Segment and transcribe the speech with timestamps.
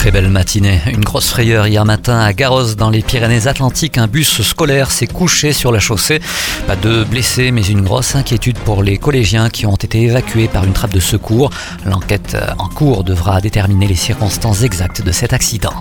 [0.00, 0.80] Très belle matinée.
[0.86, 3.98] Une grosse frayeur hier matin à Garros dans les Pyrénées-Atlantiques.
[3.98, 6.20] Un bus scolaire s'est couché sur la chaussée.
[6.66, 10.64] Pas de blessés, mais une grosse inquiétude pour les collégiens qui ont été évacués par
[10.64, 11.50] une trappe de secours.
[11.84, 15.74] L'enquête en cours devra déterminer les circonstances exactes de cet accident.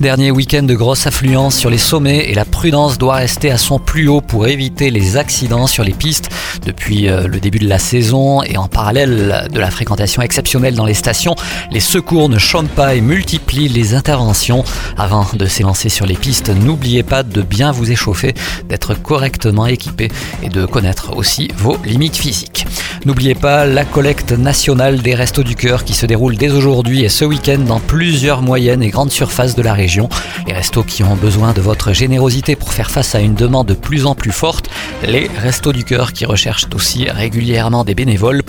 [0.00, 3.78] Dernier week-end de grosse affluence sur les sommets et la prudence doit rester à son
[3.78, 6.28] plus haut pour éviter les accidents sur les pistes.
[6.66, 10.84] Depuis euh, le début de la saison et en parallèle de la fréquentation exceptionnelle dans
[10.84, 11.34] les stations,
[11.70, 14.64] les secours ne chôment pas et multiplient les interventions.
[14.96, 18.34] Avant de s'élancer sur les pistes, n'oubliez pas de bien vous échauffer,
[18.68, 20.10] d'être correctement équipé
[20.42, 22.66] et de connaître aussi vos limites physiques.
[23.04, 27.08] N'oubliez pas la collecte nationale des Restos du Cœur qui se déroule dès aujourd'hui et
[27.08, 30.08] ce week-end dans plusieurs moyennes et grandes surfaces de la région.
[30.46, 33.74] Les restos qui ont besoin de votre générosité pour faire face à une demande de
[33.74, 34.68] plus en plus forte.
[35.02, 38.41] Les Restos du Cœur qui recherchent aussi régulièrement des bénévoles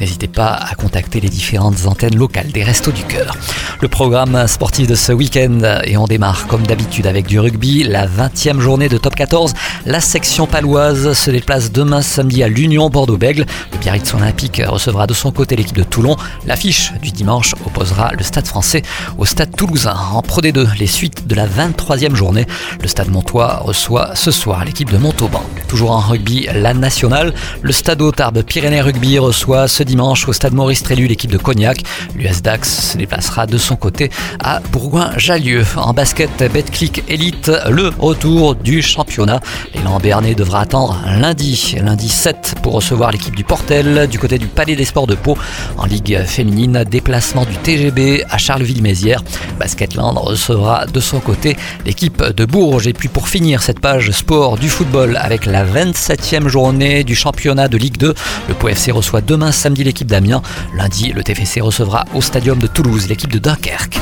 [0.00, 3.36] N'hésitez pas à contacter les différentes antennes locales des Restos du Cœur.
[3.80, 8.06] Le programme sportif de ce week-end et on démarre comme d'habitude avec du rugby, la
[8.06, 9.52] 20e journée de top 14.
[9.86, 13.46] La section paloise se déplace demain samedi à l'Union Bordeaux-Bègle.
[13.72, 16.16] Le Biarritz Olympique recevra de son côté l'équipe de Toulon.
[16.46, 18.82] L'affiche du dimanche opposera le Stade français
[19.18, 19.96] au Stade toulousain.
[20.12, 22.46] En Pro D2, les suites de la 23e journée.
[22.80, 25.42] Le Stade Montois reçoit ce soir l'équipe de Montauban.
[25.70, 27.32] Toujours en rugby, la nationale.
[27.62, 31.84] Le Stade Tarbes Pyrénées Rugby reçoit ce dimanche au Stade Maurice Trélu l'équipe de Cognac.
[32.16, 34.10] L'US Dax se déplacera de son côté
[34.42, 35.62] à Bourgoin-Jallieu.
[35.76, 39.38] En basket, Betclic Elite, le retour du championnat.
[39.72, 44.48] L'élan Bernet devra attendre lundi, lundi 7 pour recevoir l'équipe du Portel du côté du
[44.48, 45.38] Palais des Sports de Pau.
[45.76, 49.22] En Ligue féminine, déplacement du TGB à Charleville-Mézières.
[49.60, 52.88] Basketland recevra de son côté l'équipe de Bourges.
[52.88, 57.68] Et puis pour finir cette page sport du football avec la 27e journée du championnat
[57.68, 58.14] de Ligue 2,
[58.48, 60.40] le Pau FC reçoit demain samedi l'équipe d'Amiens.
[60.74, 63.98] Lundi, le TFC recevra au Stadium de Toulouse l'équipe de Dunkerque.